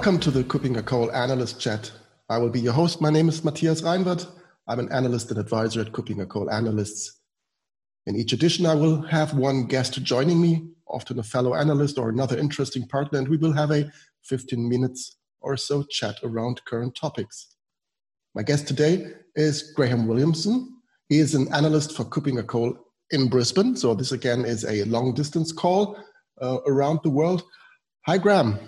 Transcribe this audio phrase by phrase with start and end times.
[0.00, 1.92] Welcome to the KuppingerCole Analyst Chat.
[2.30, 3.02] I will be your host.
[3.02, 4.26] My name is Matthias Reinwarth.
[4.66, 7.20] I'm an analyst and advisor at KuppingerCole Analysts.
[8.06, 12.08] In each edition, I will have one guest joining me, often a fellow analyst or
[12.08, 13.92] another interesting partner, and we will have a
[14.24, 17.56] 15 minutes or so chat around current topics.
[18.34, 20.78] My guest today is Graham Williamson.
[21.10, 22.74] He is an analyst for KuppingerCole
[23.10, 23.76] in Brisbane.
[23.76, 26.02] So this again is a long distance call
[26.40, 27.42] uh, around the world.
[28.06, 28.58] Hi, Graham.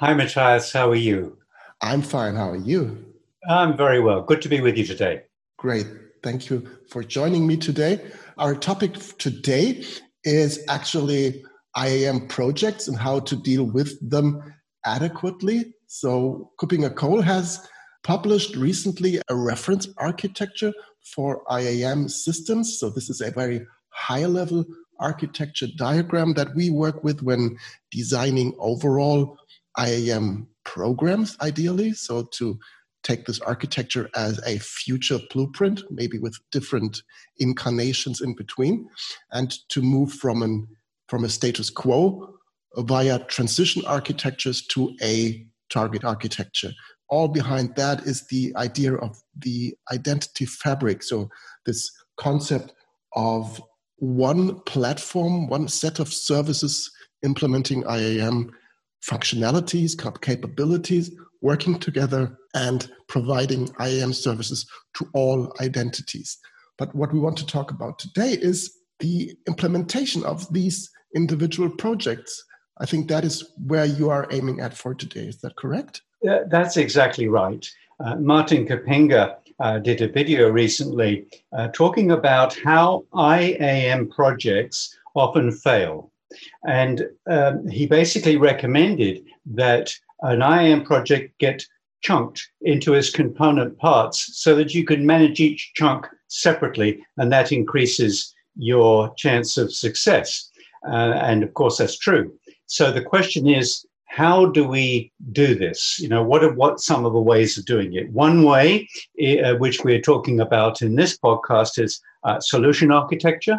[0.00, 0.72] Hi, Matthias.
[0.72, 1.36] How are you?
[1.82, 2.36] I'm fine.
[2.36, 3.04] How are you?
[3.48, 4.22] I'm very well.
[4.22, 5.22] Good to be with you today.
[5.56, 5.88] Great.
[6.22, 8.00] Thank you for joining me today.
[8.36, 9.84] Our topic today
[10.22, 11.42] is actually
[11.76, 14.54] IAM projects and how to deal with them
[14.86, 15.74] adequately.
[15.88, 17.68] So, KuppingerCole has
[18.04, 20.72] published recently a reference architecture
[21.12, 22.78] for IAM systems.
[22.78, 24.64] So, this is a very high level
[25.00, 27.58] architecture diagram that we work with when
[27.90, 29.36] designing overall
[29.78, 31.92] IAM programs, ideally.
[31.92, 32.58] So, to
[33.02, 37.02] take this architecture as a future blueprint, maybe with different
[37.38, 38.88] incarnations in between,
[39.32, 40.66] and to move from an
[41.08, 42.34] from a status quo
[42.76, 46.70] via transition architectures to a target architecture.
[47.08, 51.02] All behind that is the idea of the identity fabric.
[51.02, 51.30] So,
[51.64, 52.74] this concept
[53.14, 53.62] of
[53.96, 56.90] one platform, one set of services
[57.22, 58.52] implementing IAM
[59.02, 61.10] functionalities, capabilities,
[61.40, 66.38] working together and providing IAM services to all identities.
[66.76, 72.44] But what we want to talk about today is the implementation of these individual projects.
[72.80, 75.26] I think that is where you are aiming at for today.
[75.26, 76.02] Is that correct?
[76.22, 77.68] Yeah, that's exactly right.
[78.00, 81.26] Uh, Martin Kuppinger uh, did a video recently
[81.56, 86.12] uh, talking about how IAM projects often fail.
[86.66, 91.64] And um, he basically recommended that an IAM project get
[92.00, 97.52] chunked into its component parts so that you can manage each chunk separately, and that
[97.52, 100.50] increases your chance of success.
[100.86, 102.32] Uh, and of course, that's true.
[102.66, 103.84] So the question is,
[104.18, 106.00] how do we do this?
[106.00, 108.10] You know, what are what some of the ways of doing it?
[108.10, 108.88] One way,
[109.44, 113.58] uh, which we're talking about in this podcast, is uh, solution architecture.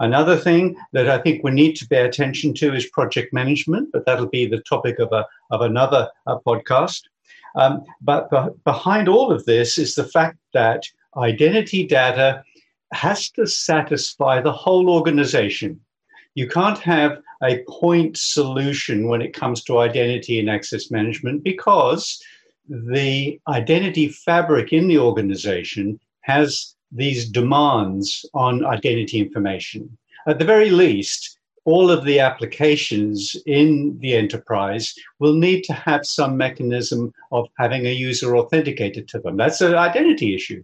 [0.00, 4.06] Another thing that I think we need to pay attention to is project management, but
[4.06, 7.02] that'll be the topic of a of another uh, podcast.
[7.54, 10.84] Um, but be- behind all of this is the fact that
[11.18, 12.42] identity data
[12.94, 15.80] has to satisfy the whole organization.
[16.38, 22.22] You can't have a point solution when it comes to identity and access management because
[22.68, 29.98] the identity fabric in the organization has these demands on identity information.
[30.28, 36.06] At the very least, all of the applications in the enterprise will need to have
[36.06, 39.36] some mechanism of having a user authenticated to them.
[39.36, 40.62] That's an identity issue.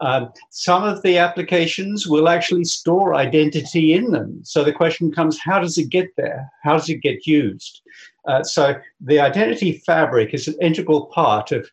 [0.00, 4.40] Um, some of the applications will actually store identity in them.
[4.44, 6.50] So the question comes how does it get there?
[6.62, 7.82] How does it get used?
[8.26, 11.70] Uh, so the identity fabric is an integral part of,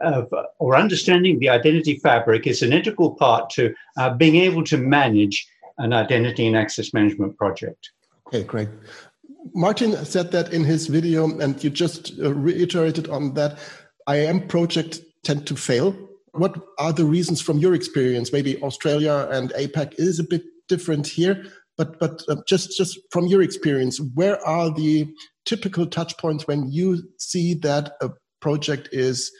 [0.00, 4.76] of, or understanding the identity fabric is an integral part to uh, being able to
[4.76, 5.46] manage
[5.78, 7.90] an identity and access management project.
[8.26, 8.68] Okay, great.
[9.54, 13.58] Martin said that in his video, and you just uh, reiterated on that.
[14.08, 15.94] IAM projects tend to fail
[16.38, 18.32] what are the reasons from your experience?
[18.32, 21.44] Maybe Australia and APAC is a bit different here,
[21.76, 25.08] but but uh, just just from your experience, where are the
[25.44, 28.10] typical touch points when you see that a
[28.40, 29.32] project is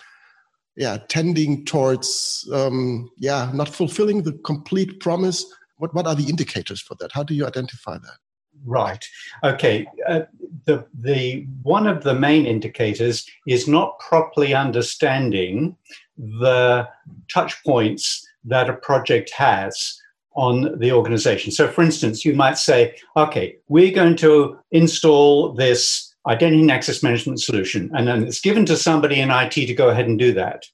[0.76, 5.44] yeah tending towards um, yeah not fulfilling the complete promise?
[5.76, 7.12] What what are the indicators for that?
[7.12, 8.18] How do you identify that?
[8.64, 9.04] Right.
[9.44, 9.86] Okay.
[10.08, 10.22] Uh,
[10.64, 15.76] the the one of the main indicators is not properly understanding
[16.18, 16.88] the
[17.32, 20.00] touch points that a project has
[20.34, 21.50] on the organization.
[21.50, 27.02] So, for instance, you might say, okay, we're going to install this identity and access
[27.02, 30.32] management solution, and then it's given to somebody in IT to go ahead and do
[30.34, 30.64] that.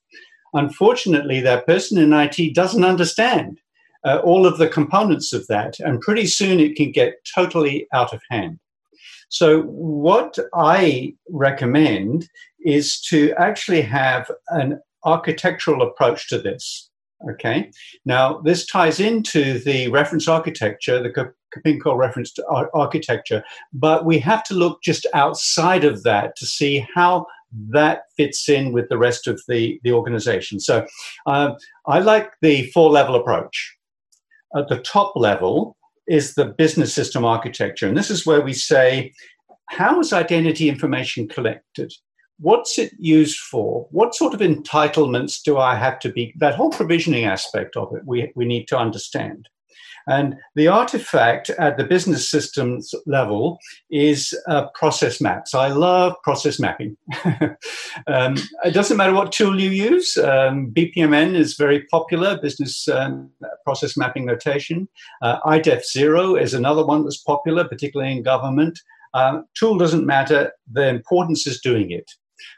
[0.52, 3.58] Unfortunately, that person in IT doesn't understand
[4.04, 8.12] uh, all of the components of that, and pretty soon it can get totally out
[8.12, 8.58] of hand.
[9.30, 12.28] So, what I recommend
[12.64, 16.90] is to actually have an architectural approach to this.
[17.30, 17.70] Okay,
[18.04, 23.42] now this ties into the reference architecture, the KuppingerCole reference to architecture,
[23.72, 27.26] but we have to look just outside of that to see how
[27.70, 30.60] that fits in with the rest of the, the organization.
[30.60, 30.86] So
[31.26, 33.76] um, I like the four level approach.
[34.56, 35.76] At the top level
[36.06, 39.12] is the business system architecture, and this is where we say,
[39.70, 41.92] how is identity information collected?
[42.38, 43.86] What's it used for?
[43.90, 46.34] What sort of entitlements do I have to be?
[46.38, 49.48] That whole provisioning aspect of it, we, we need to understand.
[50.06, 53.58] And the artifact at the business systems level
[53.90, 55.54] is uh, process maps.
[55.54, 56.96] I love process mapping.
[58.06, 60.16] um, it doesn't matter what tool you use.
[60.18, 63.30] Um, BPMN is very popular, business um,
[63.64, 64.88] process mapping notation.
[65.22, 68.78] Uh, IDEF Zero is another one that's popular, particularly in government.
[69.14, 70.52] Uh, tool doesn't matter.
[70.70, 72.10] The importance is doing it.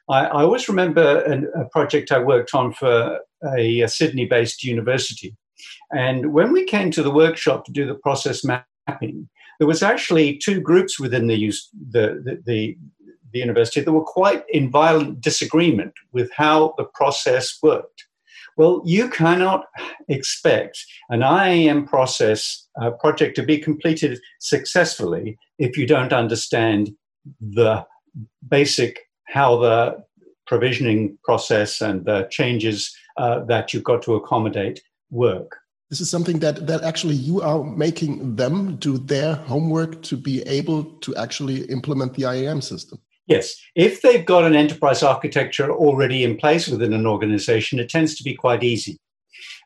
[0.09, 3.21] I, I always remember an, a project I worked on for
[3.57, 5.37] a, a Sydney based university.
[5.93, 9.29] And when we came to the workshop to do the process mapping,
[9.59, 11.53] there was actually two groups within the,
[11.91, 12.79] the, the, the,
[13.33, 18.05] the university that were quite in violent disagreement with how the process worked.
[18.57, 19.67] Well, you cannot
[20.09, 26.91] expect an IAM process uh, project to be completed successfully if you don't understand
[27.41, 27.85] the
[28.49, 30.05] basic how the
[30.47, 35.57] provisioning process and the changes uh, that you've got to accommodate work.
[35.91, 40.43] This is something that, that actually you are making them do their homework to be
[40.43, 42.99] able to actually implement the IAM system.
[43.27, 43.57] Yes.
[43.75, 48.25] If they've got an enterprise architecture already in place within an organization, it tends to
[48.25, 48.99] be quite easy.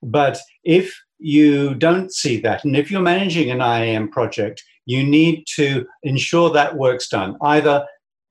[0.03, 5.45] But if you don't see that, and if you're managing an IAM project, you need
[5.57, 7.37] to ensure that work's done.
[7.43, 7.87] Either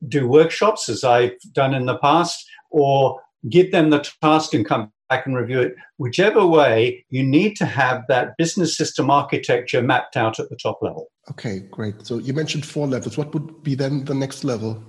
[0.07, 4.92] do workshops, as I've done in the past, or give them the task and come
[5.10, 5.75] back and review it.
[5.98, 10.80] Whichever way, you need to have that business system architecture mapped out at the top
[10.81, 11.07] level.
[11.31, 12.06] Okay, great.
[12.06, 13.18] So you mentioned four levels.
[13.18, 14.84] What would be then the next level?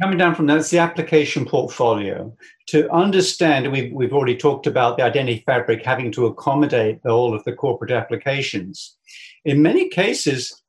[0.00, 2.32] Coming down from that, it's the application portfolio.
[2.68, 7.42] To understand, we've, we've already talked about the identity fabric having to accommodate all of
[7.44, 8.96] the corporate applications.
[9.44, 10.62] In many cases,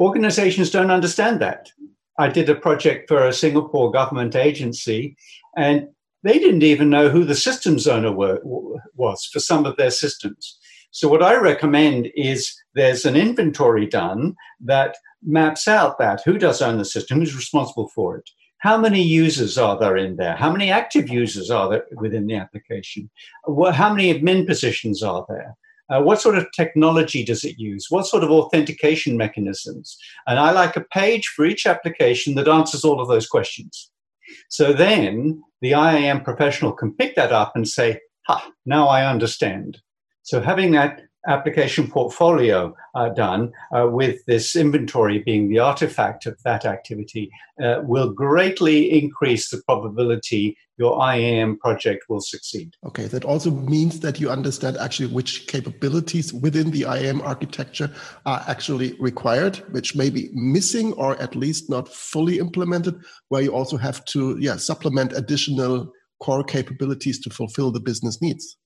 [0.00, 1.70] organizations don't understand that.
[2.18, 5.16] I did a project for a Singapore government agency,
[5.56, 5.88] and
[6.22, 8.40] they didn't even know who the systems owner were,
[8.94, 10.58] was for some of their systems.
[10.90, 16.60] So, what I recommend is there's an inventory done that maps out that who does
[16.60, 18.28] own the system, who's responsible for it.
[18.58, 20.36] How many users are there in there?
[20.36, 23.10] How many active users are there within the application?
[23.46, 25.56] How many admin positions are there?
[25.90, 27.86] Uh, what sort of technology does it use?
[27.90, 29.96] What sort of authentication mechanisms?
[30.26, 33.90] And I like a page for each application that answers all of those questions.
[34.48, 39.80] So then the IAM professional can pick that up and say, ha, now I understand.
[40.22, 46.40] So having that application portfolio uh, done uh, with this inventory being the artifact of
[46.44, 47.30] that activity
[47.62, 52.74] uh, will greatly increase the probability your IAM project will succeed.
[52.84, 57.90] Okay, that also means that you understand actually which capabilities within the IAM architecture
[58.26, 62.96] are actually required, which may be missing or at least not fully implemented,
[63.28, 68.56] where you also have to yeah, supplement additional core capabilities to fulfill the business needs.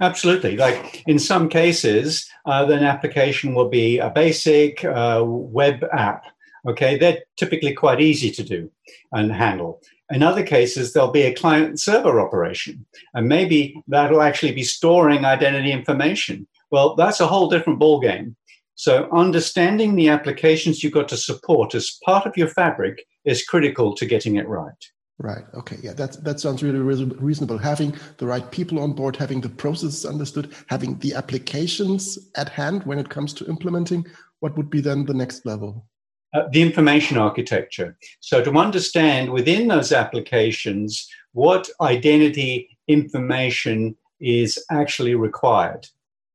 [0.00, 0.56] Absolutely.
[0.56, 6.24] Like in some cases, uh, application will be a basic uh, web app.
[6.68, 8.70] Okay, they're typically quite easy to do
[9.12, 9.80] and handle.
[10.10, 15.24] In other cases, there'll be a client server operation, and maybe that'll actually be storing
[15.24, 16.46] identity information.
[16.70, 18.34] Well, that's a whole different ballgame.
[18.74, 23.94] So, understanding the applications you've got to support as part of your fabric is critical
[23.96, 24.90] to getting it right.
[25.18, 25.44] Right.
[25.54, 25.78] Okay.
[25.82, 25.94] Yeah.
[25.94, 27.56] That that sounds really reasonable.
[27.56, 32.84] Having the right people on board, having the processes understood, having the applications at hand
[32.84, 34.06] when it comes to implementing.
[34.40, 35.86] What would be then the next level?
[36.34, 37.96] Uh, the information architecture.
[38.20, 45.88] So to understand within those applications what identity information is actually required,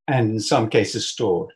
[0.07, 1.51] and in some cases stored.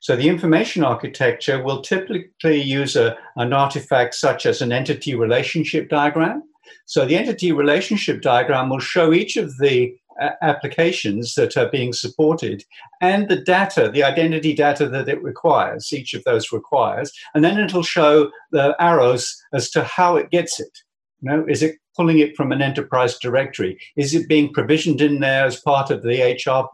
[0.00, 5.88] So the information architecture will typically use a, an artifact such as an entity relationship
[5.88, 6.42] diagram
[6.84, 11.92] so the entity relationship diagram will show each of the uh, applications that are being
[11.92, 12.64] supported
[13.00, 17.58] and the data, the identity data that it requires, each of those requires, and then
[17.58, 20.78] it'll show the arrows as to how it gets it.
[21.20, 23.78] You know, is it pulling it from an enterprise directory?
[23.96, 26.66] Is it being provisioned in there as part of the HR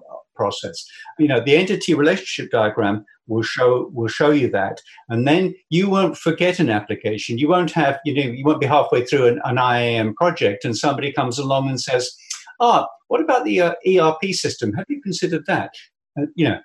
[0.42, 0.84] process?
[1.18, 4.80] You know, the entity relationship diagram will show will show you that.
[5.08, 7.38] And then you won't forget an application.
[7.38, 10.76] You won't have you know you won't be halfway through an, an iam project and
[10.76, 12.10] somebody comes along and says
[12.60, 14.72] ah what about the uh, erp system?
[14.74, 15.70] Have you considered that?
[16.18, 16.58] Uh, you know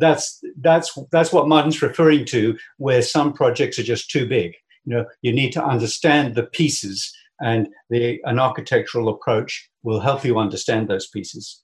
[0.00, 4.52] that's that's that's what martin's referring to where some projects are just too big.
[4.84, 10.24] You know you need to understand the pieces and the an architectural approach will help
[10.24, 11.63] you understand those pieces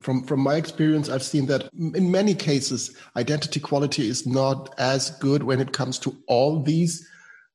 [0.00, 5.10] from, from my experience, I've seen that in many cases, identity quality is not as
[5.18, 7.06] good when it comes to all these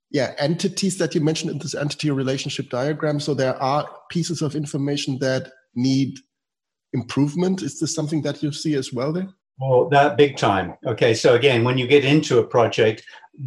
[0.09, 3.19] yeah entities that you mentioned in this entity relationship diagram.
[3.19, 6.17] So there are pieces of information that need
[6.93, 7.61] improvement.
[7.61, 9.29] Is this something that you see as well there?
[9.59, 10.73] Well, that big time.
[10.85, 13.03] Okay, so again, when you get into a project,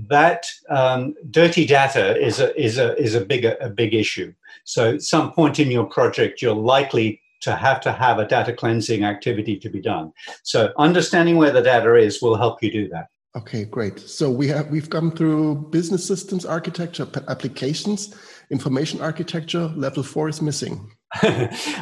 [0.08, 4.32] that um, dirty data is a is a is a big a big issue.
[4.64, 8.52] So, at some point in your project, you're likely to have to have a data
[8.52, 10.12] cleansing activity to be done.
[10.42, 13.06] So, understanding where the data is will help you do that.
[13.36, 13.98] Okay, great.
[13.98, 18.14] So we have we've gone through business systems architecture, applications,
[18.50, 19.72] information architecture.
[19.74, 20.92] Level four is missing.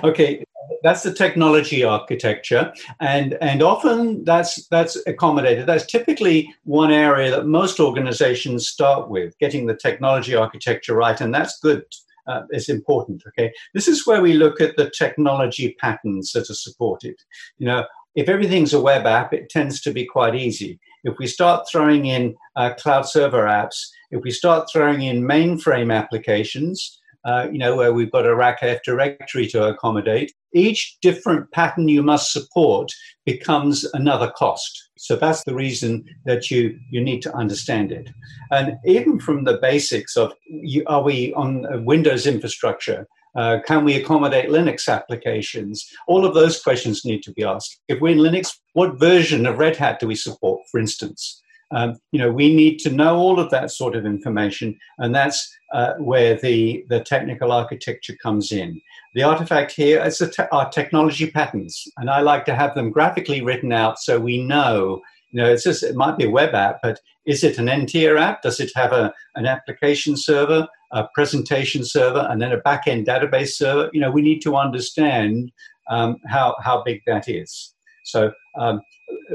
[0.02, 0.44] okay,
[0.82, 5.66] that's the technology architecture, and and often that's that's accommodated.
[5.66, 11.34] That's typically one area that most organizations start with, getting the technology architecture right, and
[11.34, 11.84] that's good.
[12.26, 13.22] Uh, it's important.
[13.28, 17.16] Okay, this is where we look at the technology patterns that are supported.
[17.58, 20.78] You know, if everything's a web app, it tends to be quite easy.
[21.04, 25.94] If we start throwing in uh, cloud server apps, if we start throwing in mainframe
[25.94, 31.88] applications, uh, you know, where we've got a RACF directory to accommodate, each different pattern
[31.88, 32.92] you must support
[33.24, 34.90] becomes another cost.
[35.02, 38.08] So that's the reason that you, you need to understand it.
[38.52, 43.08] And even from the basics of you, are we on Windows infrastructure?
[43.36, 45.84] Uh, can we accommodate Linux applications?
[46.06, 47.80] All of those questions need to be asked.
[47.88, 51.41] If we're in Linux, what version of Red Hat do we support, for instance?
[51.74, 55.50] Um, you know, we need to know all of that sort of information, and that's
[55.72, 58.80] uh, where the, the technical architecture comes in.
[59.14, 63.42] The artifact here is te- our technology patterns, and I like to have them graphically
[63.42, 65.00] written out so we know.
[65.30, 68.18] You know, it's just, it might be a web app, but is it an n-tier
[68.18, 68.42] app?
[68.42, 73.52] Does it have a, an application server, a presentation server, and then a back-end database
[73.52, 73.88] server?
[73.94, 75.50] You know, we need to understand
[75.90, 77.74] um, how, how big that is.
[78.04, 78.82] So um,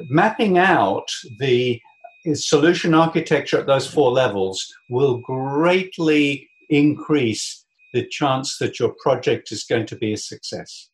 [0.10, 1.82] mapping out the
[2.34, 9.64] solution architecture at those four levels will greatly increase the chance that your project is
[9.64, 10.90] going to be a success.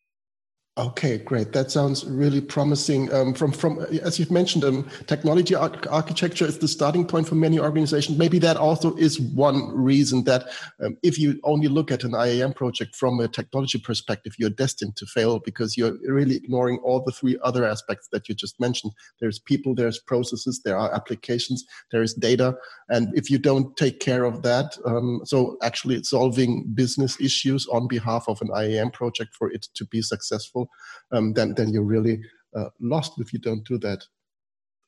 [0.75, 1.53] Okay, great.
[1.53, 3.13] That sounds really promising.
[3.13, 7.35] Um, from from as you've mentioned, um, technology ar- architecture is the starting point for
[7.35, 8.17] many organizations.
[8.17, 10.49] Maybe that also is one reason that
[10.83, 14.95] um, if you only look at an IAM project from a technology perspective, you're destined
[14.95, 18.93] to fail because you're really ignoring all the three other aspects that you just mentioned.
[19.21, 22.55] There's people, there's processes, there are applications, there is data,
[22.89, 27.87] and if you don't take care of that, um, so actually solving business issues on
[27.87, 30.62] behalf of an IAM project for it to be successful
[31.11, 32.21] um, then then you're really
[32.55, 34.05] uh, lost if you don't do that.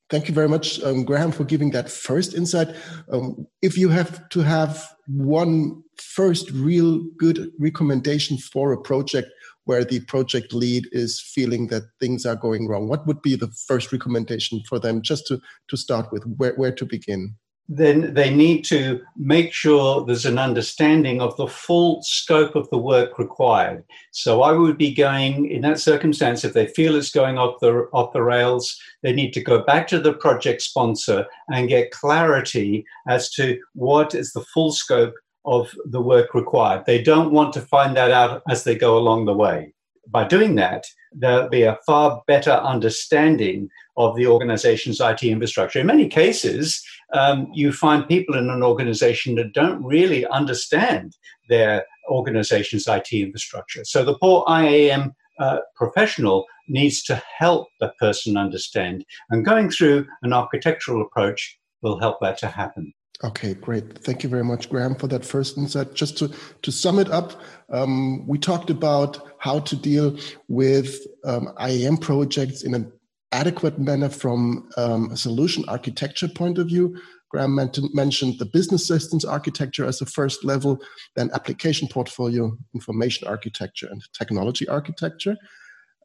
[0.10, 2.76] Thank you very much, um, Graham, for giving that first insight.
[3.12, 9.30] Um, if you have to have one first real good recommendation for a project
[9.64, 13.52] where the project lead is feeling that things are going wrong, what would be the
[13.68, 16.24] first recommendation for them just to, to start with?
[16.38, 17.36] Where, where to begin?
[17.68, 22.78] Then they need to make sure there's an understanding of the full scope of the
[22.78, 23.84] work required.
[24.12, 27.88] So I would be going in that circumstance if they feel it's going off the
[27.92, 32.86] off the rails, they need to go back to the project sponsor and get clarity
[33.08, 36.86] as to what is the full scope of the work required.
[36.86, 39.75] They don't want to find that out as they go along the way.
[40.08, 45.80] By doing that, there'll be a far better understanding of the organization's IT infrastructure.
[45.80, 46.84] In many cases,
[47.14, 51.16] um, you find people in an organization that don't really understand
[51.50, 53.84] their organization's IT infrastructure.
[53.86, 60.08] So the poor IAM uh, professional needs to help the person understand, and going through
[60.24, 62.94] an architectural approach will help that to happen.
[63.24, 64.00] Okay, great.
[64.00, 65.94] Thank you very much, Graham, for that first insight.
[65.94, 67.42] Just to, to sum it up,
[67.72, 70.18] um, we talked about how to deal
[70.50, 72.92] with um, IAM projects in an
[73.32, 77.00] adequate manner from um, a solution architecture point of view.
[77.30, 80.80] Graham mentioned the business systems architecture as the first level,
[81.16, 85.36] then application portfolio, information architecture, and technology architecture.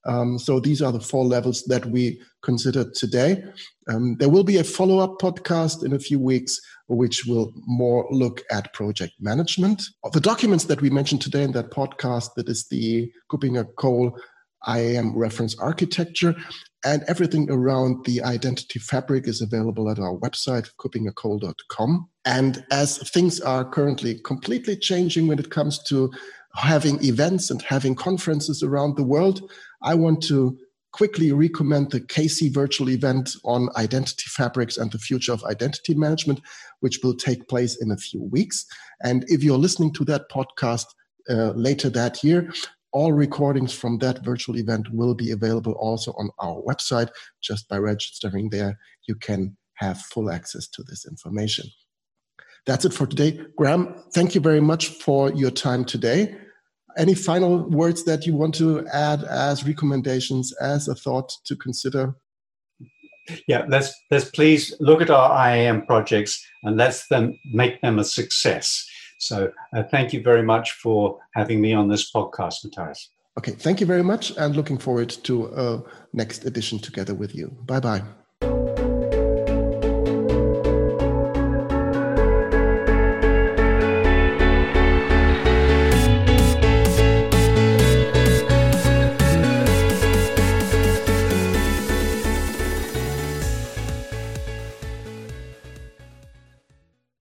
[0.07, 3.45] Um, so these are the four levels that we considered today.
[3.88, 8.07] Um, there will be a follow up podcast in a few weeks, which will more
[8.11, 9.83] look at project management.
[10.12, 14.12] The documents that we mentioned today in that podcast, that is the KuppingerCole
[14.69, 16.35] IAM reference architecture,
[16.85, 22.09] and everything around the identity fabric is available at our website, kuppingercole.com.
[22.25, 26.11] And as things are currently completely changing when it comes to
[26.57, 29.50] having events and having conferences around the world,
[29.83, 30.59] I want to
[30.93, 36.41] quickly recommend the KC virtual event on identity fabrics and the future of identity management,
[36.81, 38.67] which will take place in a few weeks.
[39.03, 40.87] And if you're listening to that podcast
[41.29, 42.53] uh, later that year,
[42.93, 47.11] all recordings from that virtual event will be available also on our website.
[47.41, 51.67] Just by registering there, you can have full access to this information.
[52.67, 53.41] that's it for today.
[53.57, 56.37] Graham, thank you very much for your time today.
[56.97, 62.15] Any final words that you want to add as recommendations, as a thought to consider?
[63.47, 68.05] Yeah, let's let's please look at our IAM projects and let's them make them a
[68.05, 68.87] success.
[69.19, 73.11] So uh, thank you very much for having me on this podcast, Matthias.
[73.39, 75.83] Okay, thank you very much, and looking forward to a
[76.13, 77.49] next edition together with you.
[77.67, 78.03] Bye bye.